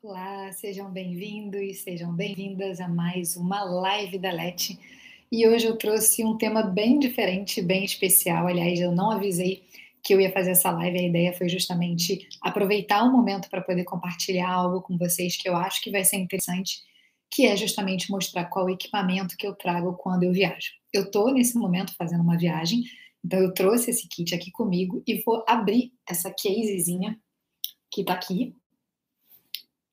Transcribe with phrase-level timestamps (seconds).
[0.00, 4.78] Olá, sejam bem-vindos, sejam bem-vindas a mais uma live da Leti.
[5.30, 8.46] E hoje eu trouxe um tema bem diferente, bem especial.
[8.46, 9.64] Aliás, eu não avisei
[10.00, 13.82] que eu ia fazer essa live, a ideia foi justamente aproveitar o momento para poder
[13.82, 16.80] compartilhar algo com vocês que eu acho que vai ser interessante,
[17.28, 20.74] que é justamente mostrar qual equipamento que eu trago quando eu viajo.
[20.92, 22.84] Eu estou nesse momento fazendo uma viagem,
[23.24, 27.18] então eu trouxe esse kit aqui comigo e vou abrir essa casezinha
[27.90, 28.54] que está aqui,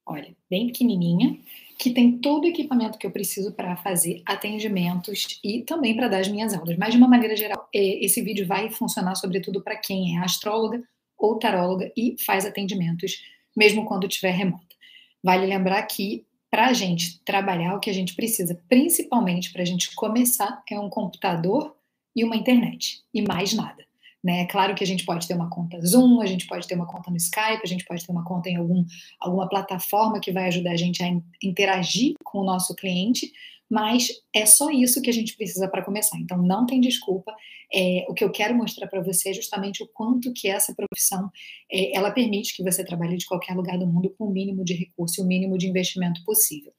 [0.05, 1.37] olha, bem pequenininha,
[1.77, 6.19] que tem todo o equipamento que eu preciso para fazer atendimentos e também para dar
[6.19, 6.77] as minhas aulas.
[6.77, 10.81] Mas, de uma maneira geral, é, esse vídeo vai funcionar sobretudo para quem é astróloga
[11.17, 13.23] ou taróloga e faz atendimentos,
[13.55, 14.75] mesmo quando estiver remota.
[15.23, 19.65] Vale lembrar que, para a gente trabalhar, o que a gente precisa, principalmente para a
[19.65, 21.75] gente começar, é um computador
[22.15, 23.85] e uma internet, e mais nada.
[24.25, 24.41] Né?
[24.41, 26.87] É claro que a gente pode ter uma conta Zoom, a gente pode ter uma
[26.87, 28.83] conta no Skype, a gente pode ter uma conta em algum,
[29.19, 31.07] alguma plataforma que vai ajudar a gente a
[31.43, 33.31] interagir com o nosso cliente,
[33.75, 36.17] mas é só isso que a gente precisa para começar.
[36.17, 37.35] Então não tem desculpa.
[37.73, 41.29] É, o que eu quero mostrar para você é justamente o quanto que essa profissão
[41.69, 44.73] é, ela permite que você trabalhe de qualquer lugar do mundo com o mínimo de
[44.75, 46.71] recurso e o mínimo de investimento possível.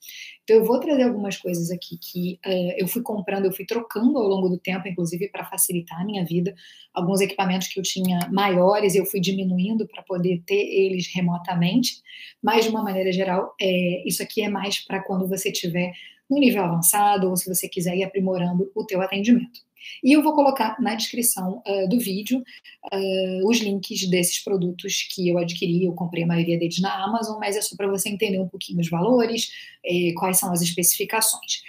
[0.42, 4.16] Então eu vou trazer algumas coisas aqui que é, eu fui comprando, eu fui trocando
[4.16, 6.54] ao longo do tempo, inclusive para facilitar a minha vida.
[6.94, 12.00] Alguns equipamentos que eu tinha maiores eu fui diminuindo para poder ter eles remotamente,
[12.42, 15.92] mas de uma maneira geral, é, isso aqui é mais para quando você tiver
[16.28, 19.66] no nível avançado ou se você quiser ir aprimorando o teu atendimento.
[20.02, 22.42] E eu vou colocar na descrição uh, do vídeo
[22.92, 25.84] uh, os links desses produtos que eu adquiri.
[25.84, 28.80] Eu comprei a maioria deles na Amazon, mas é só para você entender um pouquinho
[28.80, 29.50] os valores,
[29.84, 31.62] eh, quais são as especificações.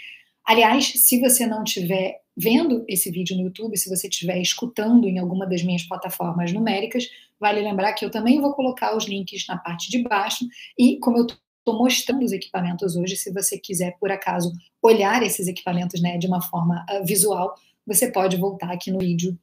[0.46, 5.20] Aliás, se você não estiver vendo esse vídeo no YouTube, se você estiver escutando em
[5.20, 9.58] alguma das minhas plataformas numéricas, vale lembrar que eu também vou colocar os links na
[9.58, 10.48] parte de baixo.
[10.78, 11.28] E como eu
[11.68, 16.26] estou mostrando os equipamentos hoje, se você quiser, por acaso, olhar esses equipamentos né, de
[16.26, 17.56] uma forma uh, visual,
[17.86, 19.38] você pode voltar aqui no vídeo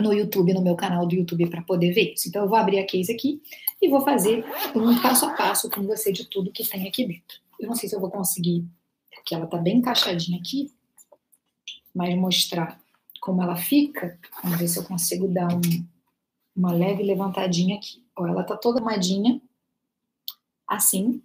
[0.00, 2.28] no YouTube, no meu canal do YouTube, para poder ver isso.
[2.28, 3.40] Então, eu vou abrir a case aqui
[3.80, 4.44] e vou fazer
[4.74, 7.38] um passo a passo com você de tudo que tem aqui dentro.
[7.60, 8.64] Eu não sei se eu vou conseguir,
[9.14, 10.72] porque ela está bem encaixadinha aqui,
[11.94, 12.80] mas mostrar
[13.20, 14.18] como ela fica.
[14.42, 15.60] Vamos ver se eu consigo dar um,
[16.56, 18.02] uma leve levantadinha aqui.
[18.16, 19.40] Ó, ela está toda armadinha,
[20.66, 21.22] assim,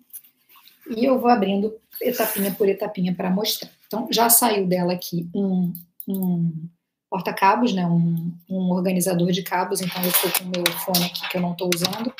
[0.89, 3.69] e eu vou abrindo etapinha por etapinha para mostrar.
[3.87, 5.73] Então, já saiu dela aqui um
[6.09, 6.69] um
[7.09, 11.27] porta-cabos, né, um, um, organizador de cabos, então eu estou com o meu fone aqui
[11.29, 12.13] que eu não estou usando,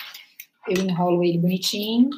[0.68, 2.10] eu enrolo ele bonitinho.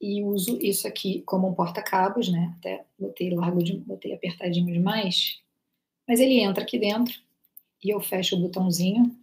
[0.00, 5.40] E uso isso aqui como um porta-cabos, né, até botei largo, de, botei apertadinho demais,
[6.08, 7.14] mas ele entra aqui dentro
[7.82, 9.16] e eu fecho o botãozinho,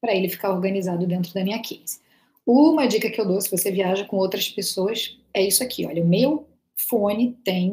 [0.00, 2.00] para ele ficar organizado dentro da minha case.
[2.50, 6.02] Uma dica que eu dou se você viaja com outras pessoas é isso aqui, olha,
[6.02, 7.72] o meu fone tem.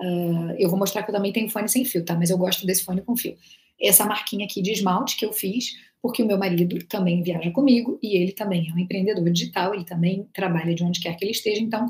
[0.00, 2.16] Uh, eu vou mostrar que eu também tenho fone sem fio, tá?
[2.16, 3.36] Mas eu gosto desse fone com fio.
[3.80, 8.00] Essa marquinha aqui de esmalte que eu fiz, porque o meu marido também viaja comigo
[8.02, 11.30] e ele também é um empreendedor digital, ele também trabalha de onde quer que ele
[11.30, 11.86] esteja, então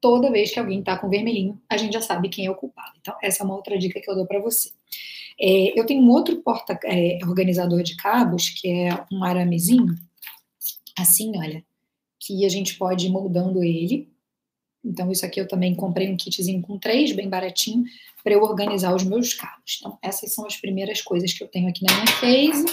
[0.00, 2.92] toda vez que alguém está com vermelhinho, a gente já sabe quem é o culpado.
[3.00, 4.70] Então, essa é uma outra dica que eu dou para você.
[5.40, 9.96] É, eu tenho um outro porta é, organizador de cabos, que é um aramezinho,
[10.96, 11.64] assim, olha,
[12.20, 14.10] que a gente pode ir moldando ele
[14.84, 17.84] então, isso aqui eu também comprei um kitzinho com três, bem baratinho,
[18.24, 19.78] para eu organizar os meus cabos.
[19.78, 22.64] Então, essas são as primeiras coisas que eu tenho aqui na minha case.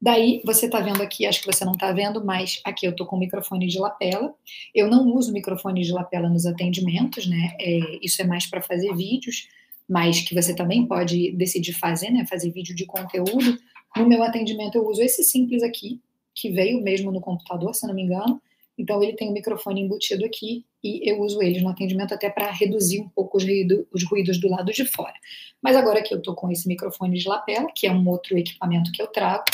[0.00, 3.06] Daí, você está vendo aqui, acho que você não está vendo, mas aqui eu estou
[3.06, 4.34] com microfone de lapela.
[4.74, 7.54] Eu não uso microfone de lapela nos atendimentos, né?
[7.60, 9.48] É, isso é mais para fazer vídeos,
[9.88, 12.26] mas que você também pode decidir fazer, né?
[12.26, 13.58] Fazer vídeo de conteúdo.
[13.94, 16.00] No meu atendimento, eu uso esse simples aqui,
[16.34, 18.40] que veio mesmo no computador, se não me engano.
[18.76, 22.50] Então, ele tem o microfone embutido aqui e eu uso eles no atendimento até para
[22.50, 25.14] reduzir um pouco os, ruído, os, ruídos do lado de fora.
[25.62, 28.90] Mas agora que eu estou com esse microfone de lapela, que é um outro equipamento
[28.90, 29.44] que eu trago,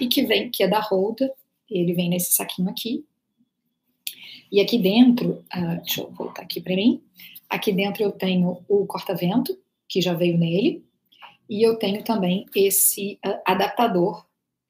[0.00, 1.32] e que vem, que é da Holda,
[1.70, 3.04] ele vem nesse saquinho aqui.
[4.50, 7.02] E aqui dentro, uh, deixa eu voltar aqui para mim,
[7.48, 9.58] aqui dentro eu tenho o corta-vento,
[9.88, 10.84] que já veio nele,
[11.48, 14.26] e eu tenho também esse uh, adaptador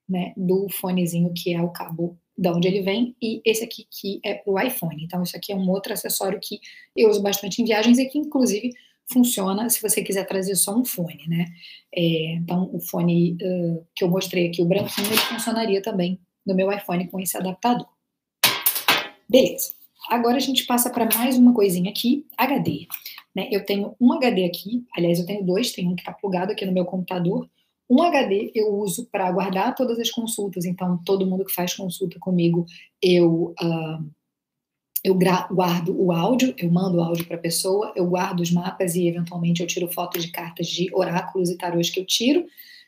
[0.09, 4.21] né, do fonezinho que é o cabo de onde ele vem, e esse aqui que
[4.25, 5.03] é o iPhone.
[5.03, 6.61] Então, isso aqui é um outro acessório que
[6.95, 8.73] eu uso bastante em viagens e que, inclusive,
[9.11, 11.47] funciona se você quiser trazer só um fone, né?
[11.95, 16.55] É, então, o fone uh, que eu mostrei aqui, o branquinho, ele funcionaria também no
[16.55, 17.89] meu iPhone com esse adaptador.
[19.29, 19.75] Beleza.
[20.09, 22.87] Agora a gente passa para mais uma coisinha aqui, HD.
[23.35, 23.49] Né?
[23.51, 26.65] Eu tenho um HD aqui, aliás, eu tenho dois, tem um que está plugado aqui
[26.65, 27.49] no meu computador,
[27.89, 32.19] Um HD eu uso para guardar todas as consultas, então todo mundo que faz consulta
[32.19, 32.67] comigo,
[33.01, 34.11] eu uh,
[35.05, 38.97] eu guardo o áudio, eu mando o áudio para a pessoa, eu guardo os mapas
[38.97, 42.45] e eventualmente eu tiro fotos de cartas de oráculos e tarôs que eu tiro.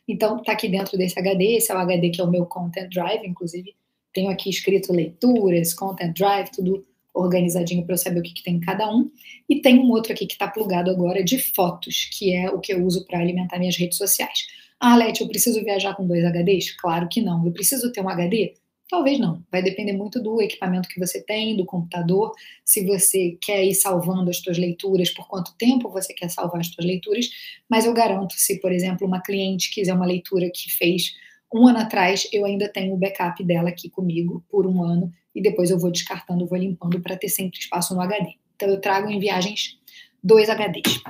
[0.07, 2.93] Então tá aqui dentro desse HD, esse é o HD que é o meu Content
[2.93, 3.77] Drive, inclusive
[4.13, 6.85] tenho aqui escrito leituras, Content Drive, tudo
[7.15, 9.11] organizadinho para eu saber o que, que, tem em cada um.
[9.49, 12.73] E tem um outro aqui que está plugado agora de fotos, que é o que
[12.73, 14.47] eu uso para alimentar minhas redes sociais.
[14.81, 16.73] Ah, Leti, eu preciso viajar com dois HDs?
[16.77, 17.45] Claro que não.
[17.45, 18.55] Eu preciso ter um HD?
[18.89, 19.43] Talvez não.
[19.51, 22.33] Vai depender muito do equipamento que você tem, do computador,
[22.65, 26.69] se você quer ir salvando as suas leituras, por quanto tempo você quer salvar as
[26.69, 27.29] suas leituras.
[27.69, 31.15] Mas eu garanto, se, por exemplo, uma cliente quiser uma leitura que fez
[31.53, 35.43] um ano atrás, eu ainda tenho o backup dela aqui comigo por um ano e
[35.43, 38.35] depois eu vou descartando, vou limpando para ter sempre espaço no HD.
[38.57, 39.79] Então eu trago em viagens
[40.23, 41.03] dois HDs.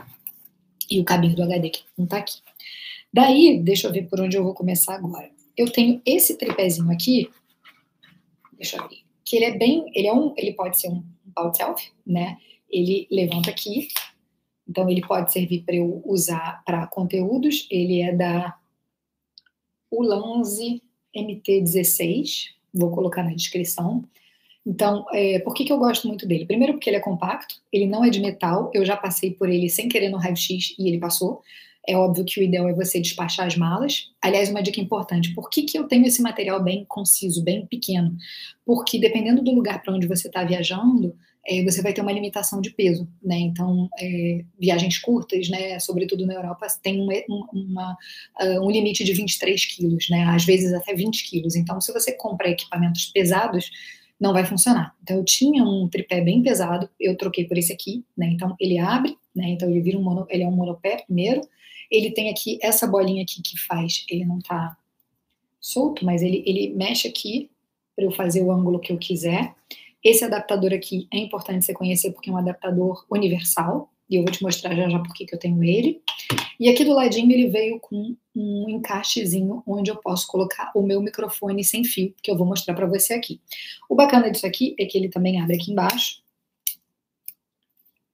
[0.90, 2.38] E o cabinho do HD que não está aqui.
[3.12, 5.30] Daí, deixa eu ver por onde eu vou começar agora.
[5.56, 7.30] Eu tenho esse tripézinho aqui,
[8.52, 11.02] deixa eu ver, que ele é bem, ele é um, ele pode ser um
[11.34, 12.36] power self, né?
[12.70, 13.88] Ele levanta aqui,
[14.68, 17.66] então ele pode servir para eu usar para conteúdos.
[17.70, 18.56] Ele é da
[19.90, 20.82] Ulanzi
[21.16, 24.04] MT16, vou colocar na descrição.
[24.66, 26.44] Então, é, por que, que eu gosto muito dele?
[26.44, 29.70] Primeiro, porque ele é compacto, ele não é de metal, eu já passei por ele
[29.70, 31.42] sem querer no raio-x e ele passou.
[31.88, 34.10] É óbvio que o ideal é você despachar as malas.
[34.20, 38.14] Aliás, uma dica importante: por que, que eu tenho esse material bem conciso, bem pequeno?
[38.66, 42.60] Porque dependendo do lugar para onde você está viajando, é, você vai ter uma limitação
[42.60, 43.38] de peso, né?
[43.38, 47.08] Então, é, viagens curtas, né, sobretudo na Europa, tem um,
[47.54, 47.96] uma,
[48.38, 50.24] uh, um limite de 23 quilos, né?
[50.24, 51.56] Às vezes até 20 quilos.
[51.56, 53.70] Então, se você compra equipamentos pesados,
[54.20, 54.94] não vai funcionar.
[55.02, 58.26] Então, eu tinha um tripé bem pesado, eu troquei por esse aqui, né?
[58.26, 59.48] Então, ele abre, né?
[59.48, 61.40] Então, ele vira um mono, ele é um monopé primeiro.
[61.90, 64.76] Ele tem aqui essa bolinha aqui que faz, ele não tá
[65.60, 67.50] solto, mas ele, ele mexe aqui
[67.96, 69.54] para eu fazer o ângulo que eu quiser.
[70.02, 74.32] Esse adaptador aqui é importante você conhecer porque é um adaptador universal, e eu vou
[74.32, 76.00] te mostrar já já por que eu tenho ele.
[76.58, 81.00] E aqui do ladinho ele veio com um encaixezinho onde eu posso colocar o meu
[81.02, 83.40] microfone sem fio, que eu vou mostrar para você aqui.
[83.88, 86.22] O bacana disso aqui é que ele também abre aqui embaixo.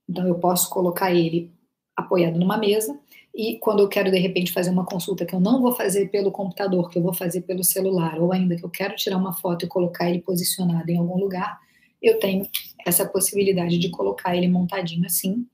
[0.09, 1.51] Então eu posso colocar ele
[1.97, 2.99] apoiado numa mesa
[3.35, 6.31] e quando eu quero de repente fazer uma consulta que eu não vou fazer pelo
[6.31, 9.65] computador, que eu vou fazer pelo celular, ou ainda que eu quero tirar uma foto
[9.65, 11.59] e colocar ele posicionado em algum lugar,
[12.01, 12.47] eu tenho
[12.87, 15.45] essa possibilidade de colocar ele montadinho assim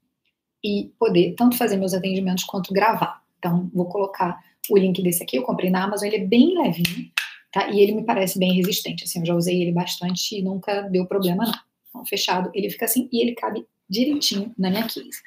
[0.63, 3.23] e poder tanto fazer meus atendimentos quanto gravar.
[3.39, 4.39] Então, vou colocar
[4.69, 7.11] o link desse aqui, eu comprei na Amazon, ele é bem levinho,
[7.51, 7.71] tá?
[7.71, 11.07] E ele me parece bem resistente, assim, eu já usei ele bastante e nunca deu
[11.07, 11.59] problema não.
[11.89, 15.21] Então, fechado, ele fica assim e ele cabe direitinho na minha case.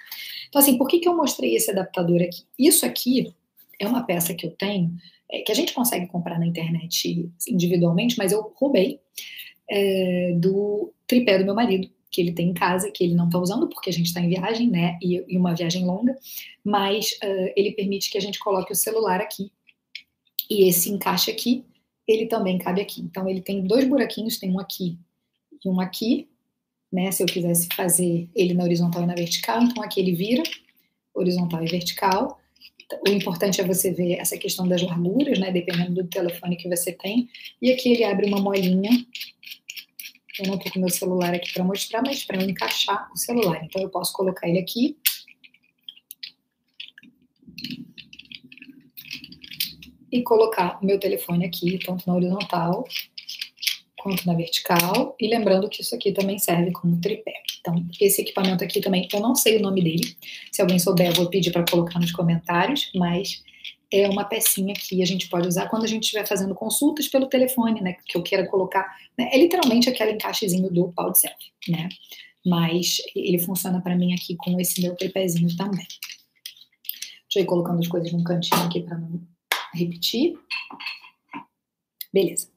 [0.47, 2.43] Então, assim, por que, que eu mostrei esse adaptador aqui?
[2.57, 3.33] Isso aqui
[3.79, 4.95] é uma peça que eu tenho,
[5.29, 8.99] é, que a gente consegue comprar na internet individualmente, mas eu roubei
[9.69, 13.39] é, do tripé do meu marido, que ele tem em casa, que ele não está
[13.39, 14.97] usando porque a gente está em viagem, né?
[15.01, 16.15] E, e, uma viagem longa,
[16.63, 19.51] mas uh, ele permite que a gente coloque o celular aqui.
[20.47, 21.65] E esse encaixe aqui,
[22.07, 23.01] ele também cabe aqui.
[23.01, 24.99] Então ele tem dois buraquinhos, tem um aqui
[25.65, 26.29] e um aqui,
[26.93, 27.11] né?
[27.11, 30.43] Se eu quisesse fazer ele na horizontal e na vertical, então aqui ele vira
[31.13, 32.39] horizontal e vertical.
[33.07, 35.51] O importante é você ver essa questão das larguras, né?
[35.51, 37.27] Dependendo do telefone que você tem.
[37.61, 38.91] E aqui ele abre uma molinha
[40.39, 43.63] eu não estou com meu celular aqui para mostrar, mas para encaixar o celular.
[43.63, 44.97] Então, eu posso colocar ele aqui.
[50.11, 52.87] E colocar o meu telefone aqui, tanto na horizontal
[54.03, 55.15] quanto na vertical.
[55.17, 57.33] E lembrando que isso aqui também serve como tripé.
[57.61, 60.17] Então, esse equipamento aqui também, eu não sei o nome dele.
[60.51, 63.41] Se alguém souber, eu vou pedir para colocar nos comentários, mas
[63.89, 67.27] é uma pecinha que a gente pode usar quando a gente estiver fazendo consultas pelo
[67.27, 67.95] telefone, né?
[68.05, 68.93] Que eu queira colocar.
[69.17, 71.87] Né, é literalmente aquele encaixezinho do pau de né?
[72.45, 75.87] Mas ele funciona para mim aqui com esse meu tripézinho também.
[75.87, 79.21] Deixa eu ir colocando as coisas num cantinho aqui para não
[79.73, 80.37] repetir.
[82.13, 82.49] Beleza.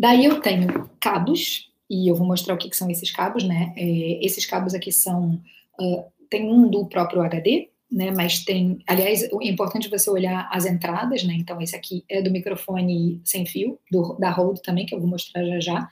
[0.00, 3.74] Daí eu tenho cabos, e eu vou mostrar o que, que são esses cabos, né?
[3.76, 5.38] É, esses cabos aqui são.
[5.78, 8.10] Uh, tem um do próprio HD, né?
[8.10, 11.34] Mas tem, aliás, é importante você olhar as entradas, né?
[11.34, 15.06] Então esse aqui é do microfone sem fio, do, da Rode também, que eu vou
[15.08, 15.88] mostrar já já,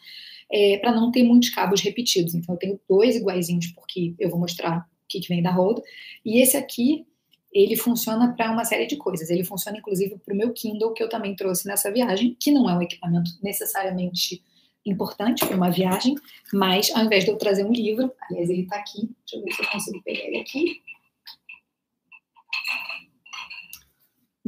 [0.51, 2.35] é, para não ter muitos cabos repetidos.
[2.35, 5.83] Então eu tenho dois iguaizinhos porque eu vou mostrar o que, que vem da Rode.
[6.25, 7.05] E esse aqui
[7.53, 9.31] ele funciona para uma série de coisas.
[9.31, 12.69] Ele funciona inclusive para o meu Kindle que eu também trouxe nessa viagem, que não
[12.69, 14.43] é um equipamento necessariamente
[14.85, 16.15] importante para uma viagem,
[16.53, 19.53] mas ao invés de eu trazer um livro, aliás, ele está aqui, deixa eu ver
[19.53, 20.81] se eu consigo pegar ele aqui.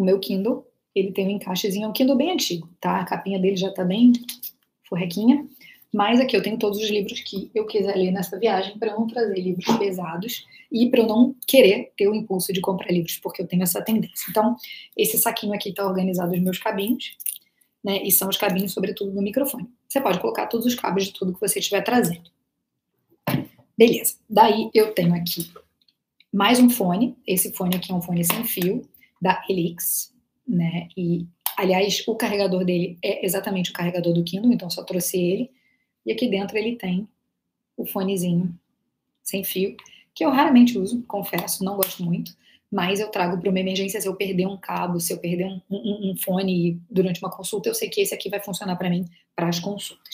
[0.00, 3.00] o meu Kindle, ele tem um encaixezinho, é um Kindle bem antigo, tá?
[3.00, 4.12] A capinha dele já tá bem
[4.88, 5.46] forrequinha.
[5.92, 9.06] Mas aqui eu tenho todos os livros que eu quiser ler nessa viagem para não
[9.06, 13.42] trazer livros pesados e para eu não querer ter o impulso de comprar livros, porque
[13.42, 14.26] eu tenho essa tendência.
[14.30, 14.56] Então,
[14.96, 17.16] esse saquinho aqui está organizado os meus cabinhos,
[17.82, 18.02] né?
[18.04, 19.68] E são os cabinhos, sobretudo, no microfone.
[19.88, 22.30] Você pode colocar todos os cabos de tudo que você estiver trazendo.
[23.76, 24.14] Beleza.
[24.28, 25.50] Daí eu tenho aqui
[26.32, 27.16] mais um fone.
[27.26, 28.82] Esse fone aqui é um fone sem fio
[29.20, 30.14] da Helix,
[30.46, 30.88] né?
[30.96, 35.50] E aliás, o carregador dele é exatamente o carregador do Kindle, então só trouxe ele.
[36.10, 37.06] E aqui dentro ele tem
[37.76, 38.52] o fonezinho
[39.22, 39.76] sem fio,
[40.12, 42.36] que eu raramente uso, confesso, não gosto muito,
[42.68, 45.60] mas eu trago para uma emergência se eu perder um cabo, se eu perder um,
[45.70, 49.04] um, um fone durante uma consulta, eu sei que esse aqui vai funcionar para mim
[49.36, 50.12] para as consultas.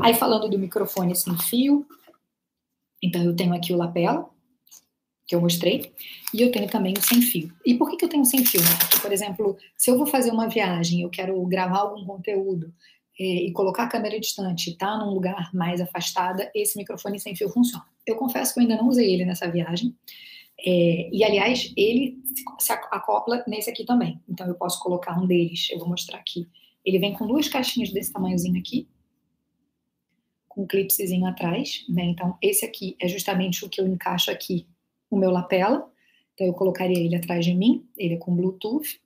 [0.00, 1.84] Aí falando do microfone sem fio,
[3.02, 4.30] então eu tenho aqui o lapela,
[5.26, 5.92] que eu mostrei,
[6.32, 7.52] e eu tenho também o sem fio.
[7.66, 8.60] E por que, que eu tenho sem fio?
[8.60, 8.76] Né?
[8.78, 12.72] Porque, por exemplo, se eu vou fazer uma viagem, eu quero gravar algum conteúdo,
[13.18, 17.84] e colocar a câmera distante, tá num lugar mais afastada, esse microfone sem fio funciona.
[18.06, 19.94] Eu confesso que eu ainda não usei ele nessa viagem.
[20.66, 22.18] É, e aliás, ele
[22.58, 24.20] se acopla nesse aqui também.
[24.28, 26.48] Então eu posso colocar um deles, eu vou mostrar aqui.
[26.84, 28.88] Ele vem com duas caixinhas desse tamanhozinho aqui,
[30.48, 31.84] com um clipsezinho atrás.
[31.88, 32.04] Né?
[32.04, 34.66] Então esse aqui é justamente o que eu encaixo aqui
[35.10, 35.90] no meu lapela.
[36.34, 39.00] Então eu colocaria ele atrás de mim, ele é com Bluetooth.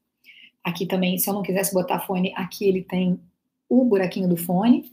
[0.63, 3.21] Aqui também, se eu não quisesse botar fone, aqui ele tem
[3.69, 4.91] o buraquinho do fone,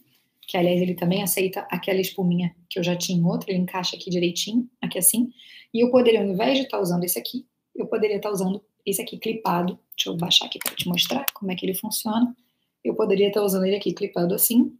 [0.47, 3.95] que aliás ele também aceita aquela espuminha que eu já tinha em outro, ele encaixa
[3.95, 5.29] aqui direitinho, aqui assim.
[5.73, 8.33] E eu poderia, ao invés de estar tá usando esse aqui, eu poderia estar tá
[8.33, 9.79] usando esse aqui clipado.
[9.95, 12.35] Deixa eu baixar aqui para te mostrar como é que ele funciona.
[12.83, 14.73] Eu poderia estar tá usando ele aqui clipado assim,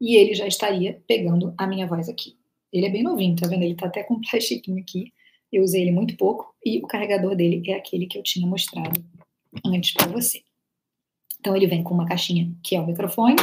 [0.00, 2.36] e ele já estaria pegando a minha voz aqui.
[2.72, 3.62] Ele é bem novinho, tá vendo?
[3.62, 5.12] Ele tá até com plastiquinho aqui.
[5.52, 9.02] Eu usei ele muito pouco, e o carregador dele é aquele que eu tinha mostrado
[9.64, 10.42] antes para você.
[11.40, 13.36] Então ele vem com uma caixinha que é o microfone,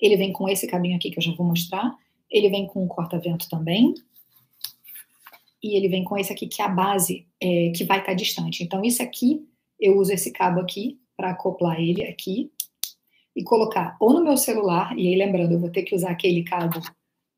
[0.00, 1.94] ele vem com esse cabinho aqui que eu já vou mostrar,
[2.30, 3.94] ele vem com um corta-vento também,
[5.62, 8.62] e ele vem com esse aqui que é a base é, que vai estar distante.
[8.62, 9.44] Então isso aqui,
[9.80, 12.50] eu uso esse cabo aqui para acoplar ele aqui
[13.34, 16.42] e colocar ou no meu celular, e aí lembrando, eu vou ter que usar aquele
[16.44, 16.80] cabo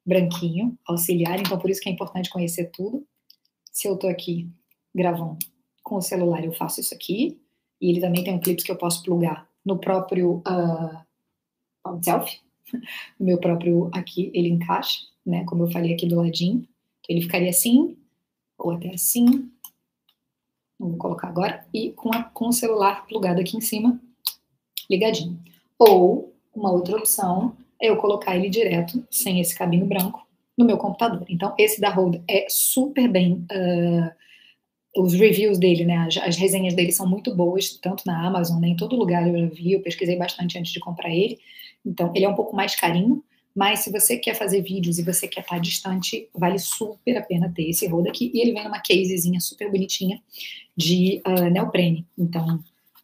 [0.04, 3.06] branquinho, auxiliar, então por isso que é importante conhecer tudo.
[3.72, 4.48] Se eu estou aqui
[4.94, 5.38] gravando
[5.82, 7.40] com o celular, eu faço isso aqui,
[7.80, 12.40] e ele também tem um clipe que eu posso plugar no próprio uh, self,
[13.18, 15.44] no meu próprio aqui, ele encaixa, né?
[15.44, 16.58] Como eu falei aqui do ladinho.
[16.58, 16.68] Então,
[17.08, 17.96] ele ficaria assim,
[18.58, 19.50] ou até assim.
[20.78, 21.66] Vou colocar agora.
[21.72, 24.00] E com, a, com o celular plugado aqui em cima,
[24.88, 25.38] ligadinho.
[25.78, 30.26] Ou, uma outra opção é eu colocar ele direto, sem esse cabinho branco,
[30.56, 31.24] no meu computador.
[31.28, 34.10] Então, esse da Rode é super bem uh,
[34.96, 38.68] os reviews dele, né, as, as, resenhas dele são muito boas, tanto na Amazon, né,
[38.68, 41.38] em todo lugar eu vi, eu pesquisei bastante antes de comprar ele.
[41.84, 43.22] Então, ele é um pouco mais carinho,
[43.54, 47.52] mas se você quer fazer vídeos e você quer estar distante, vale super a pena
[47.54, 48.30] ter esse rodo aqui.
[48.34, 50.20] E ele vem numa casezinha super bonitinha
[50.76, 52.06] de uh, neoprene.
[52.16, 52.62] Então,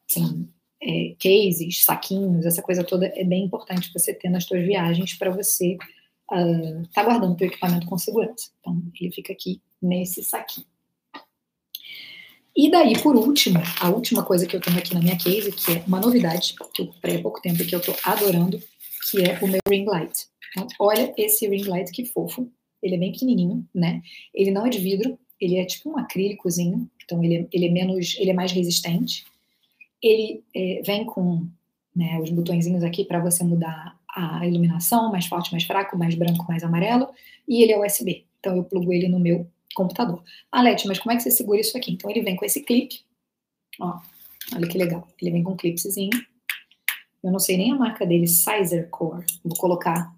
[0.08, 0.48] assim,
[0.80, 5.30] é, cases, saquinhos, essa coisa toda é bem importante você ter nas suas viagens para
[5.30, 8.50] você estar uh, tá guardando o seu equipamento com segurança.
[8.60, 10.66] Então, ele fica aqui nesse saquinho.
[12.56, 15.72] E daí, por último, a última coisa que eu tenho aqui na minha case, que
[15.72, 18.58] é uma novidade, que eu comprei há pouco tempo e que eu tô adorando,
[19.10, 20.26] que é o meu ring light.
[20.50, 22.50] Então, olha esse ring light que fofo.
[22.82, 24.00] Ele é bem pequenininho, né?
[24.34, 27.70] Ele não é de vidro, ele é tipo um acrílicozinho, então ele é, ele é
[27.70, 29.26] menos, ele é mais resistente.
[30.02, 31.46] Ele é, vem com
[31.94, 36.46] né, os botõezinhos aqui para você mudar a iluminação, mais forte, mais fraco, mais branco,
[36.48, 37.08] mais amarelo,
[37.46, 38.24] e ele é USB.
[38.40, 40.24] Então eu plugo ele no meu computador.
[40.50, 41.92] Ah, Leti, mas como é que você segura isso aqui?
[41.92, 43.02] Então ele vem com esse clipe.
[43.78, 44.00] Ó,
[44.54, 45.06] olha que legal.
[45.20, 46.10] Ele vem com um clipezinho.
[47.22, 49.26] Eu não sei nem a marca dele, Sizer Core.
[49.44, 50.16] Vou colocar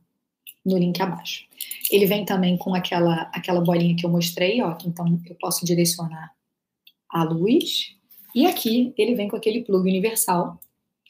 [0.65, 1.45] no link abaixo.
[1.91, 4.77] Ele vem também com aquela, aquela bolinha que eu mostrei, ó.
[4.87, 6.33] Então eu posso direcionar
[7.09, 7.97] a luz.
[8.35, 10.61] E aqui ele vem com aquele plug universal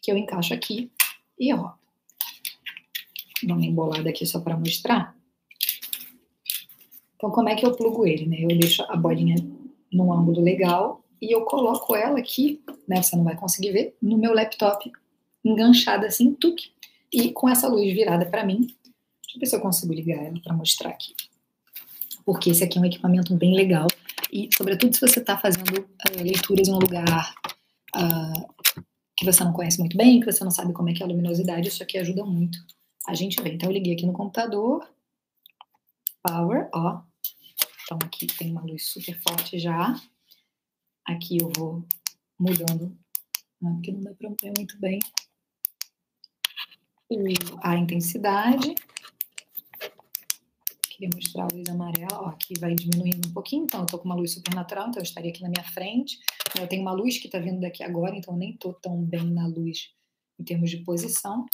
[0.00, 0.90] que eu encaixo aqui.
[1.38, 1.72] E ó,
[3.42, 5.17] dá uma embolada aqui só para mostrar.
[7.18, 8.26] Então, como é que eu plugo ele?
[8.26, 8.36] Né?
[8.42, 9.34] Eu deixo a bolinha
[9.92, 13.02] num ângulo legal e eu coloco ela aqui, né?
[13.02, 14.90] Você não vai conseguir ver, no meu laptop,
[15.44, 16.70] enganchada assim, tuque,
[17.12, 18.58] e com essa luz virada para mim.
[18.58, 21.12] Deixa eu ver se eu consigo ligar ela para mostrar aqui.
[22.24, 23.88] Porque esse aqui é um equipamento bem legal
[24.32, 27.34] e, sobretudo, se você está fazendo uh, leituras em um lugar
[27.96, 28.74] uh,
[29.16, 31.08] que você não conhece muito bem, que você não sabe como é que é a
[31.08, 32.58] luminosidade, isso aqui ajuda muito
[33.06, 33.54] a gente ver.
[33.54, 34.86] Então, eu liguei aqui no computador,
[36.22, 37.00] power, ó,
[37.88, 39.98] então aqui tem uma luz super forte já.
[41.06, 41.86] Aqui eu vou
[42.38, 42.94] mudando
[43.64, 45.00] Aqui não dá para ver muito bem
[47.62, 48.74] a intensidade.
[50.82, 52.22] Queria mostrar a luz amarela.
[52.22, 55.04] Ó, aqui vai diminuindo um pouquinho, então eu estou com uma luz supernatural, então eu
[55.04, 56.18] estaria aqui na minha frente.
[56.60, 59.24] Eu tenho uma luz que está vindo daqui agora, então eu nem estou tão bem
[59.24, 59.90] na luz
[60.38, 61.46] em termos de posição.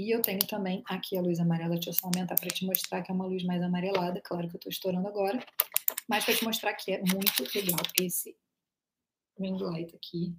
[0.00, 3.02] E eu tenho também aqui a luz amarela, deixa eu só aumentar para te mostrar
[3.02, 5.38] que é uma luz mais amarelada, claro que eu estou estourando agora,
[6.08, 8.34] mas para te mostrar que é muito legal esse
[9.38, 10.34] ring light aqui,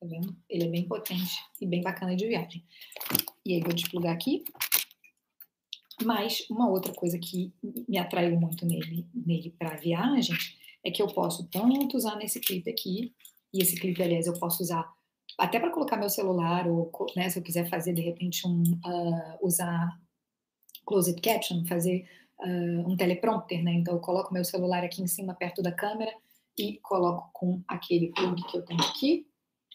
[0.00, 0.36] tá vendo?
[0.50, 2.66] Ele é bem potente e bem bacana de viagem.
[3.46, 4.42] E aí vou desplugar aqui.
[6.02, 7.54] Mas uma outra coisa que
[7.88, 10.36] me atraiu muito nele, nele para viagem
[10.84, 13.14] é que eu posso tanto usar nesse clipe aqui,
[13.52, 14.92] e esse clipe, aliás, eu posso usar
[15.38, 19.38] até para colocar meu celular, ou né, se eu quiser fazer de repente um uh,
[19.46, 20.00] usar
[20.86, 22.08] closed caption, fazer
[22.40, 23.72] uh, um teleprompter, né?
[23.72, 26.12] Então eu coloco meu celular aqui em cima perto da câmera
[26.56, 29.26] e coloco com aquele plug que eu tenho aqui.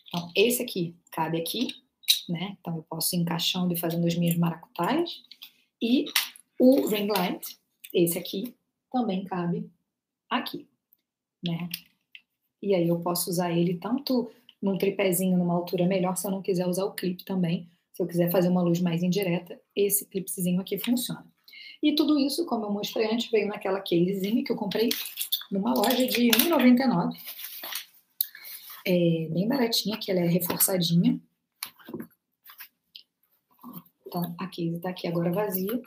[0.08, 1.68] Então esse aqui cabe aqui,
[2.28, 2.58] né?
[2.60, 5.24] Então eu posso ir encaixando e fazendo as minhas maracutaias.
[5.82, 6.06] E
[6.60, 7.58] o ring light,
[7.94, 8.56] esse aqui,
[8.92, 9.70] também cabe
[10.30, 10.68] aqui,
[11.44, 11.70] né?
[12.62, 14.30] E aí eu posso usar ele tanto
[14.62, 17.70] num tripézinho numa altura melhor, se eu não quiser usar o clipe também.
[17.94, 21.26] Se eu quiser fazer uma luz mais indireta, esse clipezinho aqui funciona.
[21.82, 24.90] E tudo isso, como eu mostrei antes, veio naquela casezinha que eu comprei
[25.52, 27.14] numa loja de R$1,99.
[28.86, 31.20] É bem baratinha, que ela é reforçadinha.
[34.08, 35.82] Então, a case está aqui agora vazia.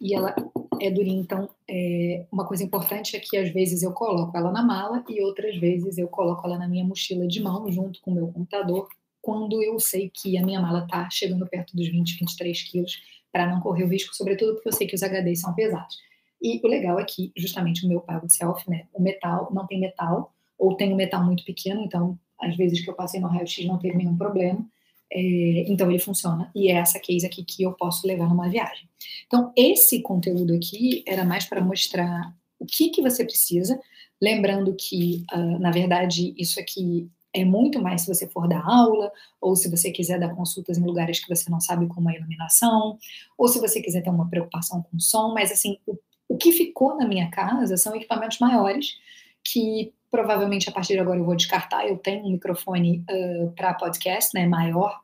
[0.00, 0.34] E ela
[0.80, 4.62] é durinha, então é, uma coisa importante é que às vezes eu coloco ela na
[4.62, 8.14] mala e outras vezes eu coloco ela na minha mochila de mão junto com o
[8.14, 8.88] meu computador
[9.20, 13.02] quando eu sei que a minha mala está chegando perto dos 20, 23 quilos
[13.32, 15.98] para não correr o risco, sobretudo porque eu sei que os HDs são pesados.
[16.40, 19.66] E o legal é que justamente o meu pago de self, né, o metal não
[19.66, 23.28] tem metal ou tem um metal muito pequeno, então às vezes que eu passei no
[23.28, 24.64] raio-x não teve nenhum problema.
[25.10, 26.50] É, então ele funciona.
[26.54, 28.88] E é essa case aqui que eu posso levar numa viagem.
[29.26, 33.80] Então esse conteúdo aqui era mais para mostrar o que que você precisa,
[34.20, 39.12] lembrando que uh, na verdade isso aqui é muito mais se você for dar aula
[39.40, 42.16] ou se você quiser dar consultas em lugares que você não sabe como é a
[42.16, 42.98] iluminação
[43.36, 45.96] ou se você quiser ter uma preocupação com o som, mas assim o,
[46.28, 48.96] o que ficou na minha casa são equipamentos maiores
[49.44, 51.86] que provavelmente a partir de agora eu vou descartar.
[51.86, 54.98] Eu tenho um microfone uh, para podcast, né, maior.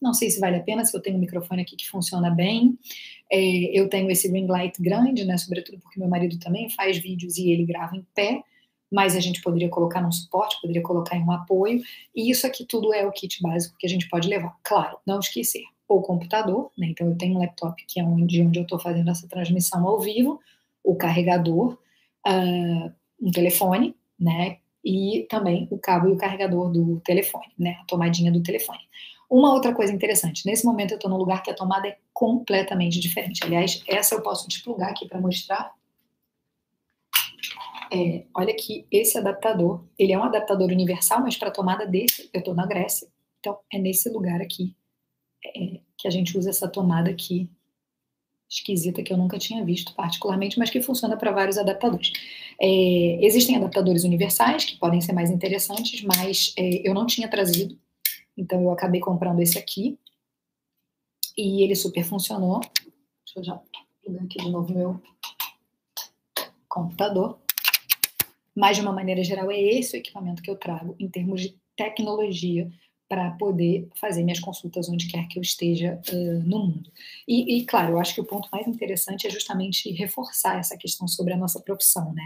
[0.00, 2.78] Não sei se vale a pena, se eu tenho um microfone aqui que funciona bem.
[3.32, 3.38] É,
[3.78, 7.50] eu tenho esse ring light grande, né, sobretudo porque meu marido também faz vídeos e
[7.50, 8.42] ele grava em pé,
[8.90, 11.82] mas a gente poderia colocar num suporte, poderia colocar em um apoio,
[12.14, 14.54] e isso aqui tudo é o kit básico que a gente pode levar.
[14.62, 18.58] Claro, não esquecer o computador, né, então eu tenho um laptop que é onde, onde
[18.58, 20.40] eu estou fazendo essa transmissão ao vivo,
[20.84, 21.76] o carregador,
[22.26, 24.58] uh, um telefone, né?
[24.84, 27.78] E também o cabo e o carregador do telefone, né?
[27.80, 28.80] A tomadinha do telefone.
[29.28, 33.00] Uma outra coisa interessante, nesse momento eu estou num lugar que a tomada é completamente
[33.00, 33.42] diferente.
[33.44, 35.72] Aliás, essa eu posso desplugar aqui para mostrar.
[37.92, 42.40] É, olha aqui, esse adaptador, ele é um adaptador universal, mas para tomada desse, eu
[42.40, 43.08] estou na Grécia,
[43.40, 44.74] então é nesse lugar aqui
[45.44, 47.48] é, que a gente usa essa tomada aqui
[48.48, 52.12] esquisita que eu nunca tinha visto particularmente, mas que funciona para vários adaptadores.
[52.60, 57.78] É, existem adaptadores universais que podem ser mais interessantes, mas é, eu não tinha trazido,
[58.36, 59.98] então eu acabei comprando esse aqui
[61.36, 62.60] e ele super funcionou.
[62.60, 63.60] Deixa eu já
[64.02, 65.02] pegar aqui de novo meu
[66.68, 67.38] computador.
[68.54, 71.58] Mas de uma maneira geral é esse o equipamento que eu trago em termos de
[71.76, 72.70] tecnologia
[73.08, 76.90] para poder fazer minhas consultas onde quer que eu esteja uh, no mundo.
[77.26, 81.06] E, e, claro, eu acho que o ponto mais interessante é justamente reforçar essa questão
[81.06, 82.24] sobre a nossa profissão, né?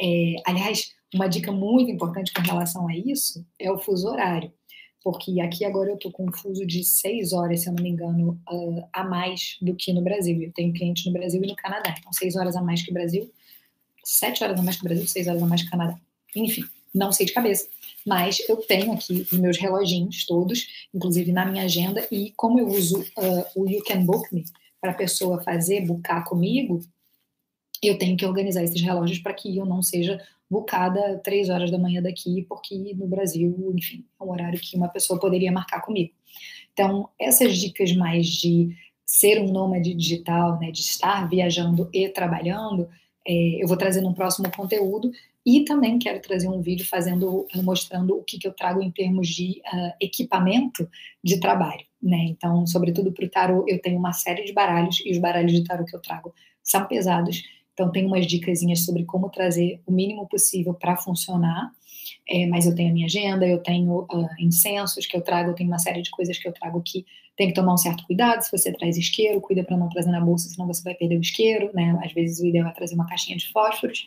[0.00, 4.52] É, aliás, uma dica muito importante com relação a isso é o fuso horário,
[5.02, 7.90] porque aqui agora eu estou com um fuso de seis horas, se eu não me
[7.90, 10.40] engano, uh, a mais do que no Brasil.
[10.40, 12.94] Eu tenho cliente no Brasil e no Canadá, então seis horas a mais que o
[12.94, 13.28] Brasil,
[14.04, 15.98] sete horas a mais que o Brasil, seis horas a mais que o Canadá.
[16.36, 16.64] Enfim,
[16.94, 17.68] não sei de cabeça
[18.06, 22.68] mas eu tenho aqui os meus reloginhos todos, inclusive na minha agenda, e como eu
[22.68, 24.44] uso uh, o You Can Book Me
[24.80, 26.80] para a pessoa fazer, buscar comigo,
[27.82, 31.78] eu tenho que organizar esses relógios para que eu não seja bucada três horas da
[31.78, 36.12] manhã daqui, porque no Brasil, enfim, é um horário que uma pessoa poderia marcar comigo.
[36.72, 42.88] Então, essas dicas mais de ser um nômade digital, né, de estar viajando e trabalhando,
[43.30, 45.12] é, eu vou trazer no próximo conteúdo,
[45.46, 49.28] e também quero trazer um vídeo fazendo, mostrando o que, que eu trago em termos
[49.28, 50.88] de uh, equipamento
[51.22, 52.18] de trabalho, né?
[52.28, 55.62] Então, sobretudo para o tarot, eu tenho uma série de baralhos e os baralhos de
[55.62, 57.42] tarot que eu trago são pesados.
[57.72, 61.70] Então, tem umas dicasinhas sobre como trazer o mínimo possível para funcionar.
[62.28, 65.54] É, mas eu tenho a minha agenda, eu tenho uh, incensos que eu trago, eu
[65.54, 67.04] tenho uma série de coisas que eu trago que
[67.36, 68.42] tem que tomar um certo cuidado.
[68.42, 71.20] Se você traz isqueiro, cuida para não trazer na bolsa, senão você vai perder o
[71.20, 71.98] isqueiro, né?
[72.04, 74.06] Às vezes o ideal é trazer uma caixinha de fósforos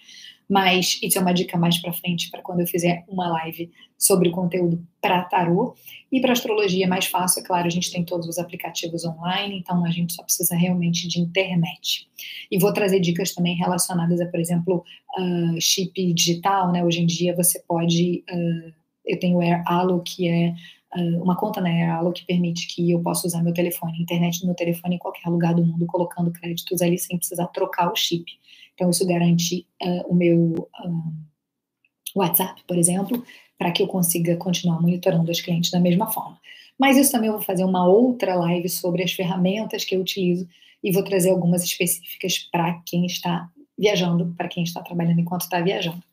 [0.50, 4.30] mas isso é uma dica mais para frente para quando eu fizer uma live sobre
[4.30, 5.76] conteúdo para tarô.
[6.12, 9.58] E para astrologia é mais fácil, é claro, a gente tem todos os aplicativos online,
[9.58, 12.08] então a gente só precisa realmente de internet.
[12.52, 14.84] E vou trazer dicas também relacionadas a, por exemplo,
[15.18, 16.84] uh, chip digital, né?
[16.84, 18.24] Hoje em dia você pode.
[18.30, 18.74] Uh,
[19.06, 20.54] eu tenho o Air Alo, que é
[20.96, 24.42] uh, uma conta na Air Alo que permite que eu possa usar meu telefone, internet
[24.42, 27.96] no meu telefone em qualquer lugar do mundo, colocando créditos ali sem precisar trocar o
[27.96, 28.26] chip.
[28.74, 31.14] Então, isso garante uh, o meu um,
[32.16, 33.24] WhatsApp, por exemplo,
[33.58, 36.40] para que eu consiga continuar monitorando os clientes da mesma forma.
[36.78, 40.48] Mas isso também eu vou fazer uma outra live sobre as ferramentas que eu utilizo
[40.84, 45.62] e vou trazer algumas específicas para quem está viajando, para quem está trabalhando enquanto está
[45.62, 46.04] viajando.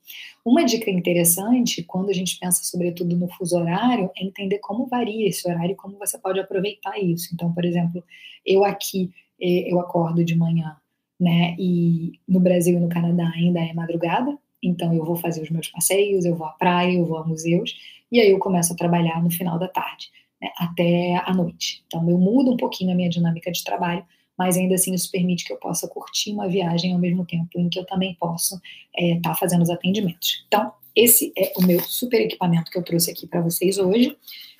[0.44, 5.28] Uma dica interessante, quando a gente pensa sobretudo no fuso horário, é entender como varia
[5.28, 7.30] esse horário e como você pode aproveitar isso.
[7.34, 8.02] Então, por exemplo,
[8.44, 10.76] eu aqui, eh, eu acordo de manhã
[11.20, 11.54] né?
[11.58, 15.68] E no Brasil e no Canadá ainda é madrugada, então eu vou fazer os meus
[15.68, 17.76] passeios, eu vou à praia, eu vou a museus,
[18.10, 20.08] e aí eu começo a trabalhar no final da tarde,
[20.40, 20.48] né?
[20.56, 21.84] até a noite.
[21.86, 24.04] Então eu mudo um pouquinho a minha dinâmica de trabalho,
[24.36, 27.68] mas ainda assim isso permite que eu possa curtir uma viagem ao mesmo tempo em
[27.68, 28.62] que eu também posso estar
[28.96, 30.44] é, tá fazendo os atendimentos.
[30.46, 34.16] Então, esse é o meu super equipamento que eu trouxe aqui para vocês hoje.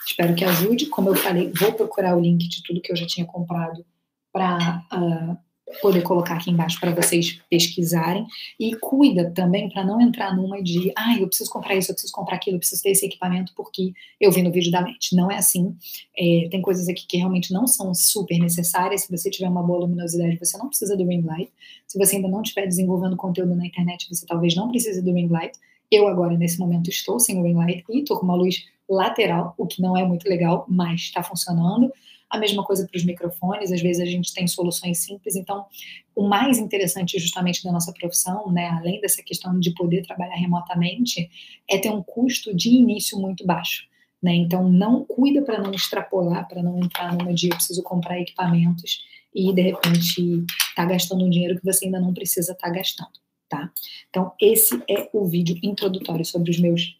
[0.06, 0.86] Espero que ajude.
[0.86, 3.84] Como eu falei, vou procurar o link de tudo que eu já tinha comprado
[4.32, 5.38] para uh, ah,
[5.80, 8.26] poder colocar aqui embaixo para vocês pesquisarem.
[8.58, 12.12] E cuida também para não entrar numa de, ah, eu preciso comprar isso, eu preciso
[12.12, 15.14] comprar aquilo, eu preciso ter esse equipamento porque eu vi no vídeo da Lente.
[15.14, 15.76] Não é assim.
[16.16, 19.02] É, tem coisas aqui que realmente não são super necessárias.
[19.02, 21.50] Se você tiver uma boa luminosidade, você não precisa do ring light.
[21.86, 25.28] Se você ainda não estiver desenvolvendo conteúdo na internet, você talvez não precise do ring
[25.28, 25.58] light.
[25.90, 29.54] Eu agora, nesse momento, estou sem o ring light e estou com uma luz lateral,
[29.56, 31.92] o que não é muito legal, mas está funcionando.
[32.28, 35.34] A mesma coisa para os microfones, às vezes a gente tem soluções simples.
[35.34, 35.66] Então,
[36.14, 41.28] o mais interessante justamente da nossa profissão, né, além dessa questão de poder trabalhar remotamente,
[41.68, 43.88] é ter um custo de início muito baixo.
[44.22, 44.34] Né?
[44.34, 49.00] Então, não cuida para não extrapolar, para não entrar numa dia eu preciso comprar equipamentos
[49.34, 53.12] e de repente tá gastando um dinheiro que você ainda não precisa estar tá gastando,
[53.50, 53.70] tá?
[54.08, 56.96] Então, esse é o vídeo introdutório sobre os meus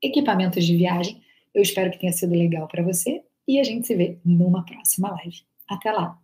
[0.00, 1.20] equipamentos de viagem.
[1.52, 5.10] Eu espero que tenha sido legal para você e a gente se vê numa próxima
[5.10, 5.42] live.
[5.68, 6.16] Até lá.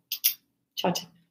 [0.77, 1.22] Tchau, tchau.